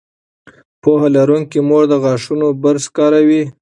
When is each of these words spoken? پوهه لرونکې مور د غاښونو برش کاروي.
پوهه 0.81 1.07
لرونکې 1.15 1.59
مور 1.67 1.83
د 1.91 1.93
غاښونو 2.03 2.47
برش 2.63 2.85
کاروي. 2.97 3.43